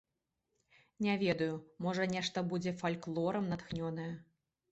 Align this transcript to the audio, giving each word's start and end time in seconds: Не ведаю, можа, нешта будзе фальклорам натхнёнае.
Не 1.05 1.17
ведаю, 1.23 1.59
можа, 1.85 2.07
нешта 2.15 2.43
будзе 2.53 2.71
фальклорам 2.81 3.45
натхнёнае. 3.53 4.11